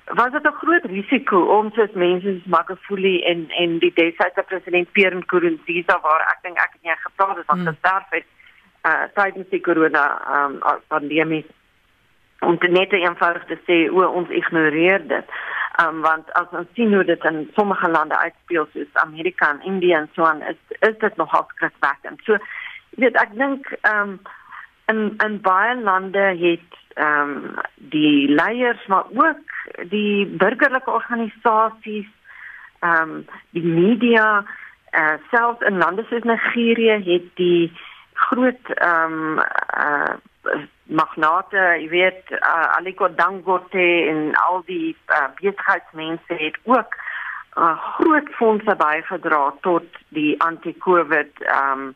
[0.06, 4.92] was dit 'n groot risiko om soos mense soos Magufuli en en die desitydse president
[4.92, 7.68] Pierre Nkurunziza waar ek dink ek het nie gepraat het van hmm.
[7.68, 8.26] gesterf het
[8.90, 10.06] uh tydens die corona
[10.38, 11.46] um, pandemie
[12.40, 15.26] om dit net eenvoudig te sê o ons ignoreer dit.
[15.82, 19.98] Um want as ons sien hoe dit in sommige lande uitspeel soos Amerika en India
[19.98, 22.22] en so aan is is dit nogal skrikwekkend.
[22.24, 22.38] So
[22.90, 24.20] weet ek dink um
[24.86, 32.10] in in baie lande het ehm um, die leiers maar ook die burgerlike organisasies
[32.80, 34.46] ehm um, die media
[34.92, 37.72] uh, selfs in lande soos Nigerië het die
[38.14, 39.38] groot ehm um,
[39.88, 40.14] uh,
[40.84, 46.96] magnate, jy weet, uh, Aliko Dangote en al die uh, besigheidsmense het ook
[47.58, 51.94] uh, groot fondse bygedra tot die anti-COVID ehm um,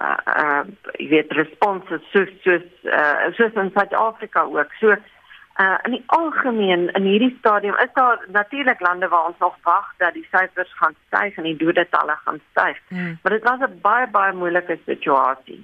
[0.00, 0.62] uh uh
[0.96, 4.72] jy weet responses soos soos uh soos in Suid-Afrika ook.
[4.80, 9.56] So uh in die algemeen in hierdie stadium is daar natuurlik lande waar ons nog
[9.62, 12.80] wag dat die syfers gaan styg en die dodetalle gaan styg.
[12.88, 13.18] Hmm.
[13.22, 15.60] Maar dit was 'n baie baie moeilike situasie.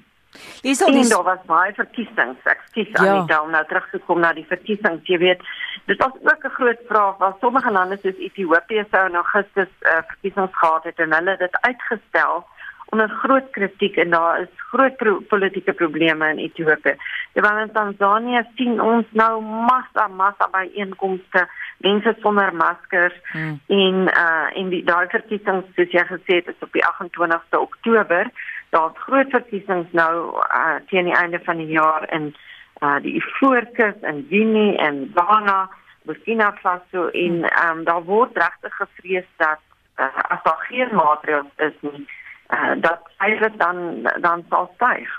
[0.62, 2.44] Dis al dis was baie verkiesings.
[2.44, 3.14] Ek kies aan ja.
[3.20, 5.06] die down nou terug te kom na die verkiesings.
[5.08, 5.42] Jy weet,
[5.90, 10.02] dit was ook 'n groot vraag waar sommige lande soos Ethiopië sou in Augustus uh,
[10.12, 12.46] verkiesings gehad het en hulle dit uitgestel
[12.90, 16.96] onder groot kritiek en daar is groot pro politieke probleme in Ethiopië.
[17.32, 21.48] Terwyl in Tanzanië sien ons nou massa massa byeenkomste,
[21.84, 23.60] mense sonder maskers hmm.
[23.66, 28.32] en uh in die daai verkiesings soos jy gesê het is op die 28ste Oktober.
[28.70, 32.34] Daar's groot verkiesings nou uh teen die einde van die jaar in
[32.82, 35.70] uh die Ivoorkus in Guinea en Ghana,
[36.02, 39.60] Burkina Faso en um daar word regtig gevrees dat
[39.96, 42.06] uh, as daar geen maatreëls is nie
[42.52, 45.10] uh, dat syre dan dan sal styg.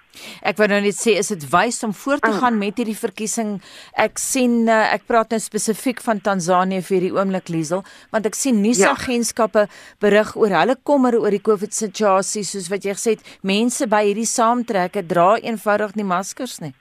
[0.41, 2.39] Ek wou nou net sê is dit wys om voort te mm.
[2.41, 3.57] gaan met hierdie verkiesing.
[3.93, 8.37] Ek sien uh, ek praat nou spesifiek van Tansanië vir hierdie oomblik Liesel, want ek
[8.39, 9.71] sien nuusagentskappe ja.
[10.01, 14.05] berig oor hulle kommer oor die COVID situasie soos wat jy gesê het, mense by
[14.09, 16.73] hierdie saamtrekke dra eenvoudig nie maskers nie.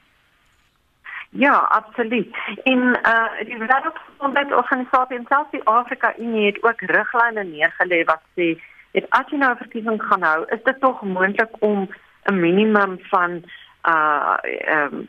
[1.36, 2.36] Ja, absoluut.
[2.64, 8.54] En uh die Wêreldgesondheidsorganisasie in Suid-Afrika het ook riglyne neergelê wat sê
[8.98, 11.88] het as jy nou 'n verkiesing gaan hou, is dit tog moontlik om
[12.30, 13.42] 'n minimum van
[13.88, 14.36] uh
[14.76, 15.08] um,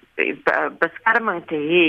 [0.79, 1.85] beskerming te hê,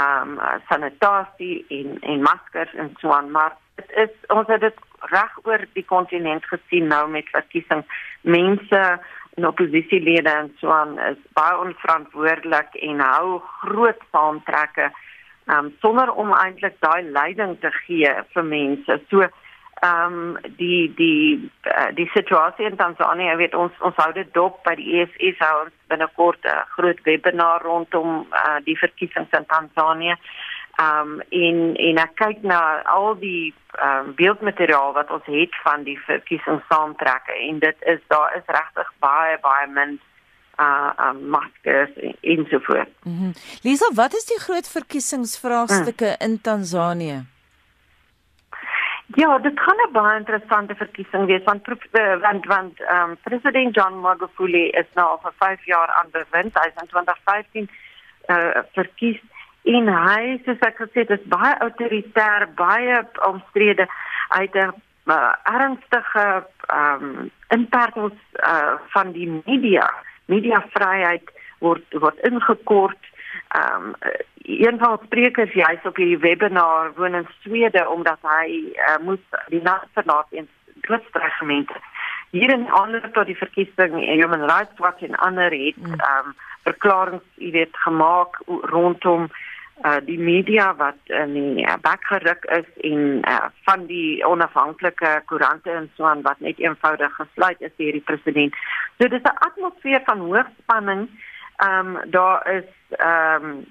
[0.00, 4.74] um sanitasie en en maskers en so aan, maar dit is ons het dit
[5.14, 7.84] reg oor die kontinent gesien nou met verkiesing.
[8.20, 9.00] Mense
[9.36, 14.90] en oppositielede en so aan is baie onverantwoordelik en hou groot saamtrekke
[15.46, 19.00] um sonder om eintlik daai leiding te gee vir mense.
[19.08, 19.28] So
[19.80, 24.58] ehm um, die die uh, die situasie in Tansanië weet ons ons hou dit dop
[24.66, 30.16] by die EFF hou ons binnekort 'n groot webinar rondom uh, die verkiesings in Tansanië.
[30.78, 35.54] Ehm um, en en ek kyk na al die ehm um, beeldmateriaal wat ons het
[35.62, 39.98] van die verkiesings saamtrekke en dit is daar is regtig baie baie min
[40.58, 42.90] uh um, maskers en so voort.
[43.02, 43.32] Mm -hmm.
[43.62, 46.24] Lisa, wat is die groot verkiesingsvraagstukke mm.
[46.26, 47.37] in Tansanië?
[49.14, 54.00] Ja, dit kan 'n baie interessante verkiesing wees want eh, want want um, president John
[54.00, 56.54] Magufuli is nou vir 5 jaar aan bewind.
[56.54, 57.70] Hy is in 2015
[58.26, 59.20] eh uh, verkies
[59.62, 63.86] en hy soos ek gesê het, is baie autoritair, baie omstrede.
[64.28, 64.74] Hy het 'n
[65.06, 69.94] uh, ernstige ehm um, inperkings eh uh, van die media.
[70.24, 73.02] Mediavryheid word word ingekort
[73.48, 73.94] ehm um,
[74.48, 79.24] een van die sprekers juis op hierdie webinar woon in Swede omdat hy uh, moes
[79.48, 80.48] die land verlaat in
[80.80, 81.74] drugsregimente.
[82.30, 85.92] Hier in ander tot die verkiesing en Human Rights Watch en ander het mm.
[85.92, 89.28] ehm um, verklaringe, jy weet, gemaak rondom
[89.86, 95.70] uh die media wat in die uh, bakgeruk is en uh, van die onafhanklike koerante
[95.70, 98.56] en so aan wat net eenvoudig gesluit is deur die president.
[98.98, 101.08] So dis 'n atmosfeer van hoogspanning
[101.58, 103.64] ehm um, daar is ehm um,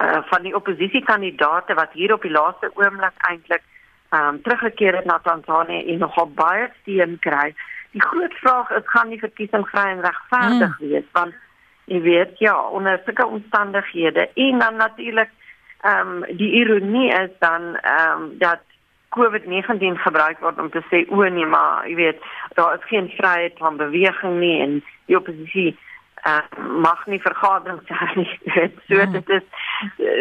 [0.00, 3.62] uh, van die oppositiekandidaate wat hier op die laaste oomblik eintlik
[4.08, 7.54] ehm um, teruggekeer het na Tansanië en nogal baie steun kry.
[7.90, 10.88] Die groot vraag is gaan die verkiesing vry en regverdig mm.
[10.88, 11.34] wees want
[11.84, 15.30] jy weet ja onder sulke omstandighede en dan natuurlik
[15.80, 18.60] ehm um, die ironie is dan ehm um, dat
[19.14, 22.22] COVID-19 gebruik word om te sê o nee maar jy weet
[22.54, 25.78] daar is geen vryheid van beweging nie en die oppositie
[26.26, 26.44] uh,
[26.80, 28.38] mag nie vergaderings hê nie.
[28.88, 29.12] so hmm.
[29.12, 29.46] dit is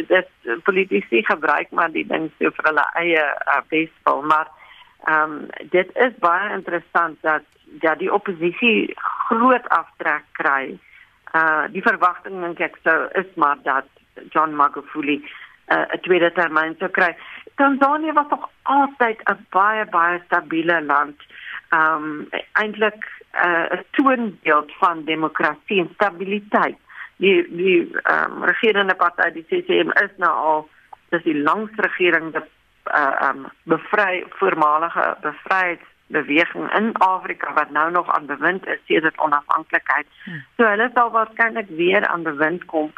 [0.08, 4.52] dit politici gebruik maar die ding so vir hulle eie uh, beswil, maar
[5.08, 7.44] ehm um, dit is baie interessant dat
[7.82, 8.94] ja die oppositie
[9.28, 10.78] groot aftrek kry.
[11.36, 13.89] Uh die verwagting dink ek sou is maar dat
[14.30, 15.18] John Magufuli
[15.74, 17.16] uh, 'n tweede termyn sou kry.
[17.56, 21.20] Tanzanië was nog altyd 'n baie baie stabiele land.
[21.70, 26.78] Ehm um, eintlik uh, 'n uh, toonbeeld van demokrasie en stabiliteit.
[27.15, 30.69] Die die ehm um, regerende party die CCM is nou al
[31.10, 32.48] dis die langste regering wat
[32.86, 39.17] uh, ehm um, bevry voormalige bevryheidsbeweging in Afrika wat nou nog aan bewind is sedert
[39.17, 40.08] onafhanklikheid.
[40.24, 40.46] Hmm.
[40.58, 42.93] So hulle sal waarskynlik weer aan bewind kom.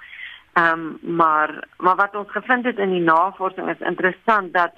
[0.53, 0.71] Ehm
[1.03, 4.73] um, maar maar wat ons gevind het in die navorsing is interessant dat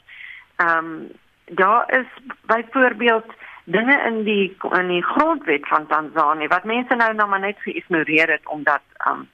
[0.55, 1.07] ehm um,
[1.45, 2.07] daar is
[2.45, 3.25] byvoorbeeld
[3.69, 8.29] dinge in die in die grondwet van Tanzanië wat mense nou nog maar net geïgnoreer
[8.29, 9.27] het omdat um,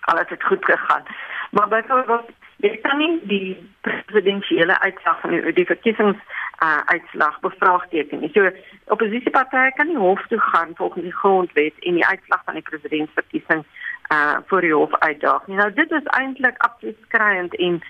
[0.00, 1.02] alles het goed gegaan.
[1.50, 6.20] Maar byvoorbeeld jy kan nie die presidentsiële uitslag van die, die verkiesings
[6.62, 8.30] uh, uitslag bevraagteken nie.
[8.32, 8.50] So
[8.92, 13.64] oppositiepartye kan nie hof toe gaan volgens die grondwet en die uitslag van die presidentsverkiesing
[14.12, 15.46] uh vir die hof uitdaag.
[15.46, 17.80] Nou dit is eintlik absoluut skreiend en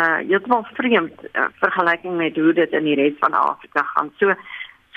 [0.00, 4.12] uh heeltemal vreemd uh, vergelyking met hoe dit in die res van Afrika gaan.
[4.16, 4.34] So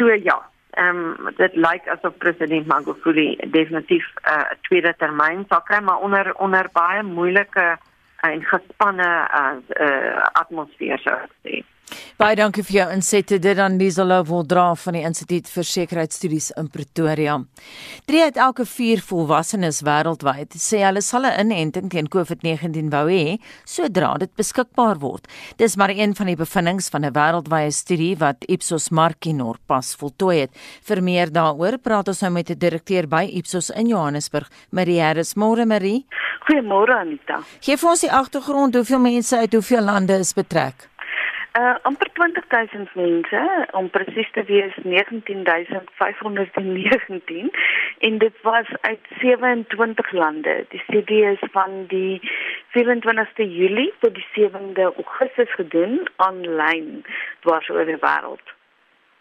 [0.01, 0.37] so ja,
[0.71, 5.99] ehm um, dit lyk asof president Magufuli definitief 'n uh, tweede termyn sal kry maar
[5.99, 7.77] onder onder baie moeilike
[8.21, 9.09] en gespanne
[9.41, 9.55] uh,
[9.87, 11.63] uh, atmosfeer sou ek sê.
[12.17, 16.67] Baie dankie vir jou insette dit aan Liesela Woldra van die Instituut vir Sekuriteitsstudies in
[16.69, 17.37] Pretoria.
[18.05, 23.39] 3 uit elke 4 volwassenes wêreldwyd sê hulle sal 'n inenting teen COVID-19 wou hê
[23.65, 25.27] sodra dit beskikbaar word.
[25.57, 30.41] Dis maar een van die bevindinge van 'n wêreldwye studie wat Ipsos Markinor pas voltooi
[30.41, 30.51] het.
[30.83, 35.33] Vir meer daaroor praat ons nou met 'n direkteur by Ipsos in Johannesburg, Marie Harris.
[35.35, 36.05] Môre Marie.
[36.47, 37.39] Goeiemôre Anita.
[37.61, 40.90] Geef ons die agtergrond hoeveel mense uit hoeveel lande is betrek.
[41.59, 47.51] Uh amper 20000 mense, om presies te wees 19519
[48.07, 50.65] en dit was uit 27 lande.
[50.69, 52.21] Die studie is van die
[52.77, 57.05] 24ste Julie tot die 7de Augustus gedoen aanlyn
[57.43, 58.45] dwars oor die wêreld.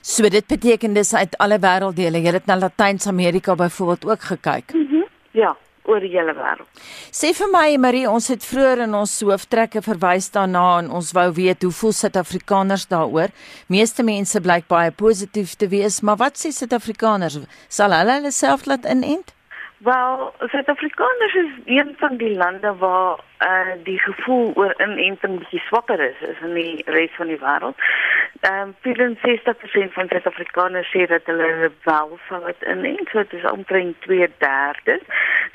[0.00, 2.22] So dit beteken dis uit alle wêrelddele.
[2.22, 4.72] Jy het na Latyn-Amerika byvoorbeeld ook gekyk.
[4.74, 4.88] Mm
[5.30, 5.56] ja
[5.88, 6.68] oor die hele wêreld.
[7.14, 11.26] Sê vir my Marie, ons het vroeër in ons hooftrekke verwys daarna en ons wou
[11.40, 13.34] weet hoe voel Suid-Afrikaners daaroor.
[13.72, 17.40] Meeste mense blyk baie positief te wees, maar wat sê Suid-Afrikaners?
[17.68, 19.34] Sal hulle hulle self laat inent?
[19.82, 26.00] Wel, Suid-Afrikaners is een van die lande waar uh die gevoel oor inenting bietjie swakker
[26.00, 27.78] is as in die res van die wêreld.
[28.40, 33.50] Ehm um, 64% van Suid-Afrikaners sê dat hulle wel sal dit inent, so dit is
[33.50, 35.00] omtrent 2/3.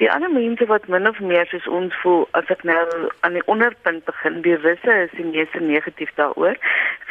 [0.02, 3.46] Die ander mense wat min of meer soos ons voel as ek nou aan die
[3.46, 6.58] onderpunt begin, die russe is die meeste negatief daaroor.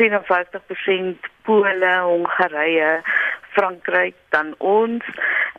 [0.02, 3.00] 54% Pole, Hongarye,
[3.54, 5.04] Frankryk, dan ons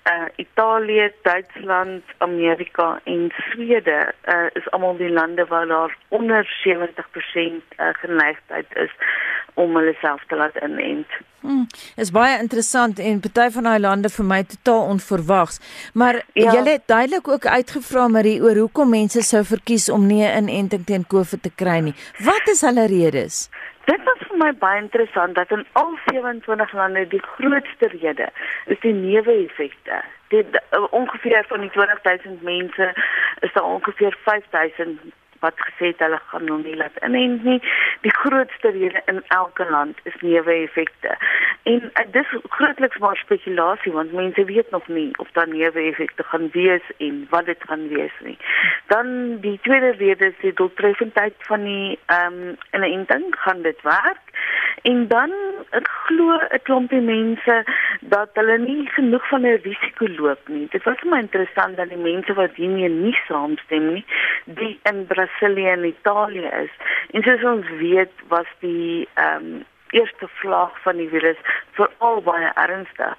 [0.05, 6.71] uh Italië, Duitsland, Amerika en Swede uh is almal die lande waar daar onder 70%
[7.77, 8.91] uh, geneigtheid is
[9.53, 11.07] om hulle self te laat inent.
[11.39, 15.59] Hmm, is baie interessant en party van daai lande vir my totaal onverwags.
[15.93, 16.53] Maar ja.
[16.53, 20.85] jy het duidelik ook uitgevra Marie oor hoekom mense sou verkies om nie 'n inenting
[20.85, 21.95] teen COVID te kry nie.
[22.19, 23.49] Wat is hulle redes?
[23.86, 28.30] Dit was vir my baie interessant dat in al 27 lande die grootste rede
[28.65, 30.02] is die neeweffekte.
[30.34, 32.93] Dit ongeveer van die 20000 mense
[33.39, 35.02] is daar ongeveer 5000
[35.45, 37.60] wat gesê het hulle gaan nog nie laat inent nie.
[38.01, 41.17] Die grootste rede in elke land is neeweffekte.
[41.63, 46.49] En uh, dis grootliks maar spekulasie want mense weet nog nie of daar neeweffekte gaan
[46.51, 48.38] wees en wat dit gaan wees nie.
[48.93, 54.23] Dan die tweede rede is die doeltreffendheid van die ehm um, inenting gaan dit werk.
[54.81, 55.31] En dan
[56.05, 57.55] glo 'n klompie mense
[57.99, 60.67] dat hulle nie genoeg van 'n risiko loop nie.
[60.69, 64.05] Dit was my interessant dat die mense wat hiermee nie saamstem nie,
[64.45, 65.05] die in
[65.39, 66.69] Brasilië en Italië is.
[67.12, 71.38] En soos ons weet, was die ehm um, eerste vlaag van die virus
[71.71, 73.13] veral baie ernstig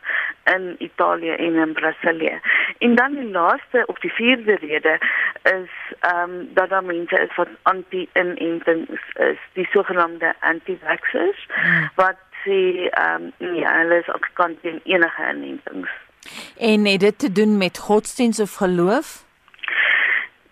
[0.44, 2.40] in Italië en in Brasilië.
[2.78, 4.98] En dan die laaste of die vierde rede
[5.42, 11.90] is ehm um, dat daar mense is wat anti-inenting is, die sogenaamde anti-vaxxers hmm.
[11.94, 15.90] wat sê ehm um, ja, hulle is ook kan teen enige inentings.
[16.58, 19.25] En het dit te doen met godsdienst of geloof?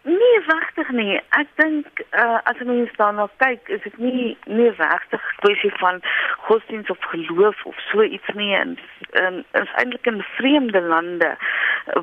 [0.04, 1.20] Nee, regtig nie.
[1.32, 6.02] Ek dink uh, as mens daarna kyk, is dit nie nie regtig kwessie van
[6.44, 8.52] godsdienst of geloof of so iets nie.
[8.54, 8.76] En
[9.22, 11.36] um, is eintlik in vreemde lande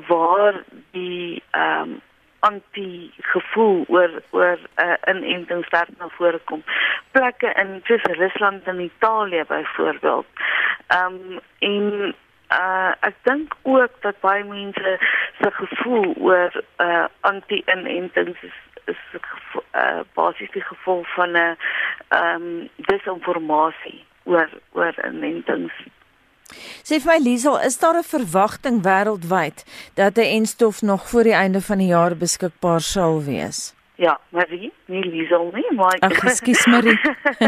[0.08, 0.64] waar
[0.96, 2.00] die ehm um,
[2.42, 6.64] anti gevoel oor oor 'n uh, inenting sterk na vore kom.
[7.14, 10.26] Plekke in soos Rusland en Italië byvoorbeeld.
[10.86, 12.14] Ehm um, en
[12.58, 14.98] uh ek dink ook dat baie mense
[15.40, 19.02] se gevoel oor uh anti-inentings is is
[19.74, 21.56] uh basies die gevolg van 'n
[22.08, 25.72] ehm um, disinformasie oor oor inentings.
[26.84, 31.38] Sê vir my Liesel, is daar 'n verwagting wêreldwyd dat 'n enstof nog voor die
[31.44, 33.74] einde van die jaar beskikbaar sal wees?
[34.02, 36.98] Ja, Marie, nie Liesel nie, maar Ag, ekskuus Marie.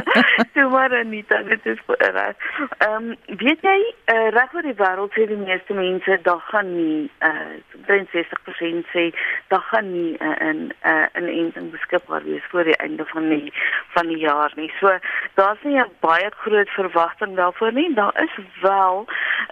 [0.55, 2.37] Toe maar nie, dit is reg.
[2.79, 3.09] Ehm
[3.41, 3.79] weet jy,
[4.15, 7.57] uh, reg oor die wêreld sê die meeste mense dat gaan nie uh
[7.89, 9.09] 63% sê
[9.51, 13.29] dat gaan nie uh, in 'n uh, in enting beskikbaar wees voor die einde van
[13.29, 13.53] die
[13.97, 14.71] van die jaar nie.
[14.79, 14.95] So
[15.35, 17.95] daar's nie 'n baie groot verwagting daarvoor nie.
[17.95, 19.07] Daar is wel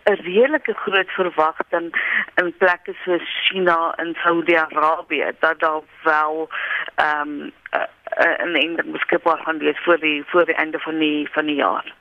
[0.04, 1.90] 'n redelike groot verwagting
[2.34, 6.48] in plekke soos China en Saudi-Arabië dat daar wel
[6.94, 7.86] ehm um, uh,
[8.18, 11.56] uh, en enting beskikbaar gaan wees voor die voor die einde van die van die
[11.56, 11.94] jaar.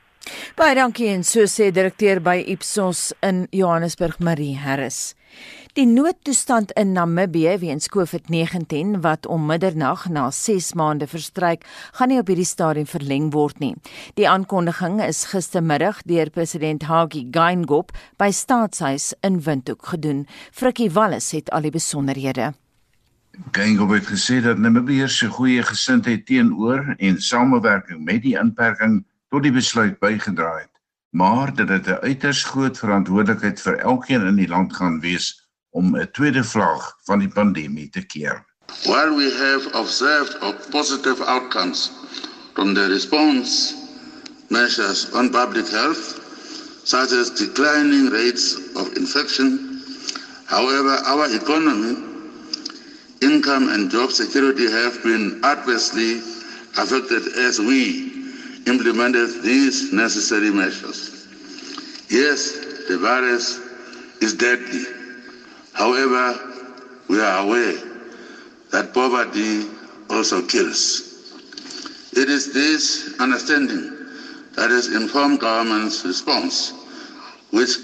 [0.55, 5.15] Baie dankie en so sê direkteur by Ipsos in Johannesburg Marie Harris.
[5.79, 11.63] Die noodtoestand in Namibië weens COVID-19 wat om middernag na 6 maande verstryk,
[11.95, 13.73] gaan nie op hierdie stadium verleng word nie.
[14.19, 20.25] Die aankondiging is gistermiddag deur president Hage Geingob by Staatshuis in Windhoek gedoen.
[20.51, 22.51] Frikkie Wallis het al die besonderhede.
[23.49, 29.43] Geingob het gesê dat Namibië se goeie gesindheid teenoor en samewerking met die inperking tot
[29.43, 30.69] die besluit bygedra het,
[31.09, 35.97] maar dat dit 'n uiters groot verantwoordelikheid vir elkeen in die land gaan wees om
[35.97, 38.45] 'n tweede vlaag van die pandemie te keer.
[38.83, 41.91] While we have observed of positive outcomes
[42.53, 43.75] from the response
[44.47, 46.19] measures on public health,
[46.83, 49.81] such as declining rates of infection,
[50.45, 52.11] however, our economy,
[53.22, 56.17] income and job security have been adversely
[56.78, 58.11] affected as we
[58.67, 61.28] implemented these necessary measures.
[62.09, 63.59] Yes, the virus
[64.22, 64.84] is deadly.
[65.74, 66.39] However,
[67.07, 67.78] we are aware
[68.72, 69.67] that poverty
[70.09, 71.07] also kills.
[72.13, 73.89] It is this understanding
[74.55, 76.74] that has informed government's response,
[77.51, 77.78] which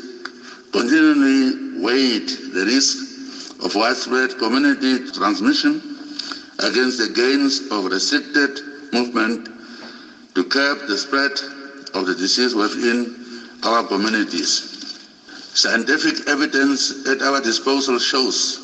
[0.72, 3.07] continually weighed the risk
[3.62, 5.82] of widespread community transmission
[6.60, 8.62] against the gains of restricted
[8.94, 9.50] movement
[10.36, 11.32] to curb the spread
[11.94, 14.74] of the disease within our communities.
[15.54, 18.60] Scientific evidence at our disposal shows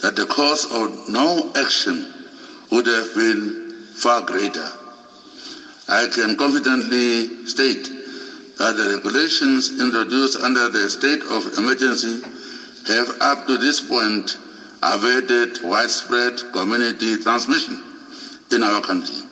[0.00, 2.06] that the cost of no action
[2.70, 4.72] would have been far greater.
[5.88, 7.90] I can confidently state
[8.56, 12.22] that the regulations introduced under the state of emergency
[12.86, 14.38] have up to this point
[14.82, 17.82] averted widespread community transmission
[18.50, 19.22] in our country.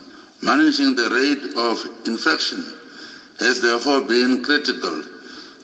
[0.42, 1.76] Managing the rate of
[2.06, 2.64] infection
[3.38, 5.02] has therefore been critical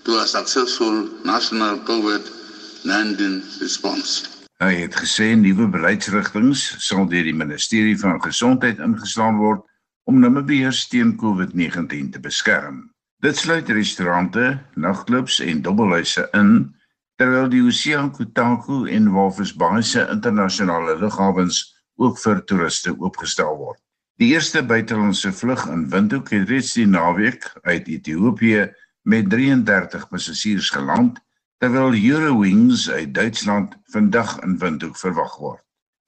[0.05, 4.37] to a successful national COVID-19 response.
[4.57, 9.65] Hy het gesê nuwe beleidsrigtinge sal deur die Ministerie van Gesondheid ingeslaan word
[10.09, 12.87] om Namibiërs teen COVID-19 te beskerm.
[13.21, 16.73] Dit sluit restaurante, nagklubs en dobbelhuise in,
[17.17, 21.63] terwyl die Oseaan Kotaku en Walvis Bay se internasionale lughawens
[21.97, 23.81] ook vir toeriste oopgestel word.
[24.21, 28.67] Die eerste buitelandse vlug in Windhoek het reeds die naweek uit Ethiopië
[29.05, 31.21] met 33 passasiers geland
[31.61, 35.63] terwyl Eurowings uit Duitsland vandag in Windhoek verwag word.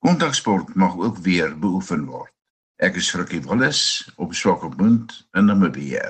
[0.04, 2.32] Kontaksport mag ook weer beoefen word.
[2.78, 3.80] Ek is Frikkie Wallis
[4.16, 6.04] op Swakopmund in Namibië.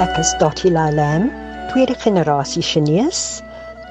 [0.00, 1.26] Ek is Dottie Lam,
[1.68, 3.42] tweede generasie Chinese,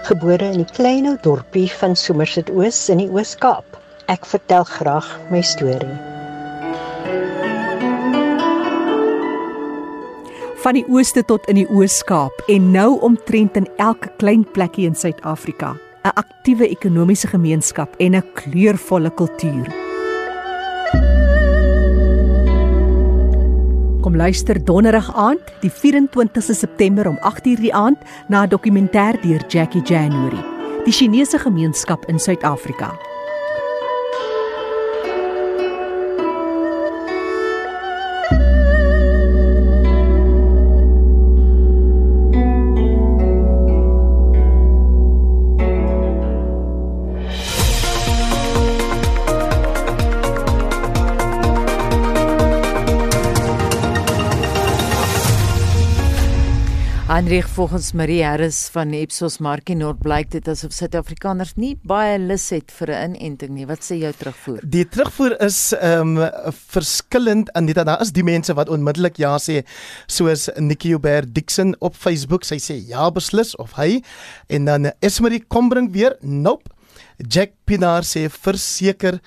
[0.08, 3.78] gebore in die klein ou dorpie van Somerset Oos in die Oos-Kaap.
[4.10, 6.00] Ek vertel graag my storie.
[10.60, 14.98] van die ooste tot in die Oos-Kaap en nou omtrent in elke klein plekkie in
[14.98, 19.89] Suid-Afrika, 'n aktiewe ekonomiese gemeenskap en 'n kleurvolle kultuur.
[24.10, 27.98] Kom luister donderdag aand, die 24ste September om 8:00 die aand
[28.28, 30.44] na 'n dokumentêr deur Jackie January,
[30.86, 33.09] die Chinese gemeenskap in Suid-Afrika.
[57.30, 62.48] Heinrich volgens Marie Harris van Ipsos Markie Noord blyk dit asof Suid-Afrikaners nie baie lus
[62.50, 63.68] het vir 'n inenting nie.
[63.70, 64.60] Wat sê jou terugvoer?
[64.66, 66.30] Die terugvoer is ehm um,
[66.74, 69.62] verskillend en dit daar is die mense wat onmiddellik ja sê
[70.08, 74.02] soos Nikki Hubert Dixon op Facebook, sy sê ja beslis of hy
[74.48, 76.66] en dan Esmerie Kombring weer nope.
[77.30, 79.20] Jack Pinaar sê verseker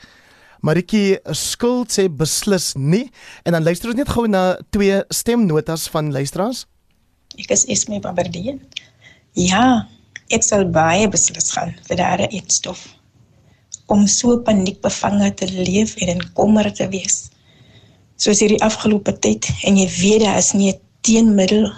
[0.61, 3.13] Maritjie skuld sê beslis nie
[3.45, 6.67] en dan luister ons net gou na twee stemnotas van luisteraars.
[7.41, 8.59] Ek is Esme Babardie.
[9.39, 9.89] Ja,
[10.33, 12.85] ek sal baie beslis gaan vir daardie eetstof.
[13.93, 17.31] Om so paniekbevange te leef en in kommer te wees.
[18.21, 21.73] Soos hierdie afgelope tyd en jy weet daar is nie 'n teenmiddel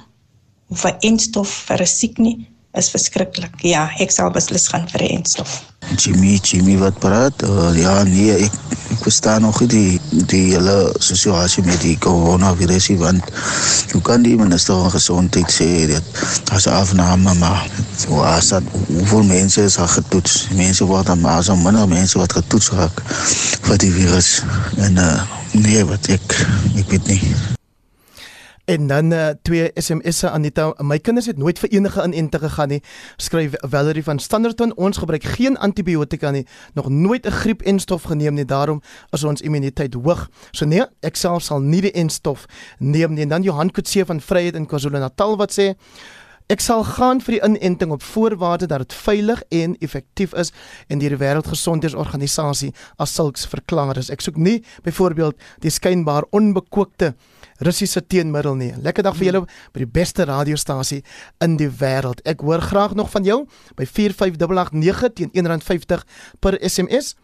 [0.71, 2.39] of 'n eetstof vir 'n siek nie
[2.75, 3.55] is verskriklik.
[3.63, 5.63] Ja, ek sal beslis gaan vir 'n eetstof.
[5.97, 7.43] Jimmy, Jimmy wat praat?
[7.43, 8.53] Uh, ja, nee, ek
[8.95, 10.01] ek verstaan nog nie die
[10.31, 13.31] die hele situasie met die coronavirus want
[13.93, 16.05] hoe kan die minister van gesondheid sê dat
[16.53, 17.67] as afname maar
[18.09, 20.49] was dat hoeveel mense is al getoets?
[20.55, 23.03] Mense word dan maar so minder mense wat getoets raak
[23.63, 24.43] vir die virus
[24.77, 25.23] en uh,
[25.53, 26.41] nee, wat ek
[26.77, 27.54] ek weet nie.
[28.65, 32.81] En dan uh, twee SMS'e Anita, my kinders het nooit vir enige inenting gegaan nie.
[33.17, 38.45] Skryf Valerie van Standerton, ons gebruik geen antibiotika nie, nog nooit 'n griep-enstof geneem nie,
[38.45, 40.31] daarom is ons immuniteit hoog.
[40.51, 42.47] So nee, ek self sal nie die enstof
[42.79, 43.23] neem nie.
[43.23, 45.75] En dan Johan Kutse van Vryheid in KwaZulu-Natal wat sê
[46.45, 50.53] Ek sal gaan vir die inenting op voorwaarde dat dit veilig en effektief is
[50.89, 54.11] en deur die Wêreldgesondheidsorganisasie as sulks verklaar is.
[54.13, 57.15] Ek soek nie byvoorbeeld die skynbaar onbekookte
[57.65, 58.73] Russiese teenmiddel nie.
[58.83, 59.43] Lekker dag vir julle
[59.73, 61.03] by die beste radiostasie
[61.45, 62.21] in die wêreld.
[62.29, 63.45] Ek hoor graag nog van jou
[63.79, 66.05] by 45889 teen R1.50
[66.45, 67.15] per SMS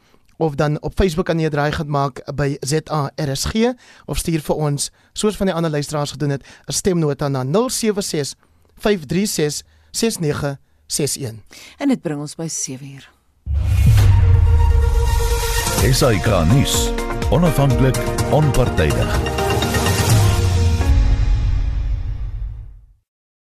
[0.41, 3.75] of dan op Facebook kan jy draai gaan maak by ZARSG
[4.09, 8.35] of stuur vir ons soos van die ander luisteraars gedoen het 'n stemnota na 076
[8.81, 9.63] 536
[9.93, 11.45] 6961.
[11.79, 13.11] En dit bring ons by 7 uur.
[15.93, 16.91] SAK nuus.
[17.31, 17.97] Onafhanklik,
[18.31, 19.30] onpartydig.